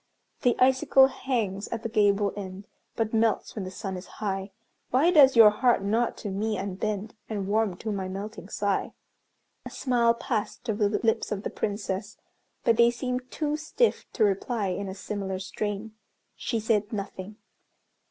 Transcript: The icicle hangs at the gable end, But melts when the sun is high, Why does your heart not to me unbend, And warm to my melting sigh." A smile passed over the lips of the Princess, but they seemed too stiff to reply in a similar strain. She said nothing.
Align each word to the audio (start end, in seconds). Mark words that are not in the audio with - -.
The 0.41 0.55
icicle 0.57 1.05
hangs 1.09 1.67
at 1.67 1.83
the 1.83 1.87
gable 1.87 2.33
end, 2.35 2.65
But 2.95 3.13
melts 3.13 3.53
when 3.53 3.65
the 3.65 3.69
sun 3.69 3.95
is 3.95 4.07
high, 4.17 4.49
Why 4.89 5.11
does 5.11 5.35
your 5.35 5.51
heart 5.51 5.83
not 5.83 6.17
to 6.25 6.31
me 6.31 6.57
unbend, 6.57 7.13
And 7.29 7.45
warm 7.47 7.77
to 7.77 7.91
my 7.91 8.07
melting 8.07 8.49
sigh." 8.49 8.93
A 9.63 9.69
smile 9.69 10.15
passed 10.15 10.67
over 10.71 10.89
the 10.89 11.05
lips 11.05 11.31
of 11.31 11.43
the 11.43 11.51
Princess, 11.51 12.17
but 12.63 12.77
they 12.77 12.89
seemed 12.89 13.29
too 13.29 13.55
stiff 13.57 14.11
to 14.13 14.23
reply 14.23 14.69
in 14.69 14.89
a 14.89 14.95
similar 14.95 15.37
strain. 15.37 15.93
She 16.35 16.59
said 16.59 16.91
nothing. 16.91 17.35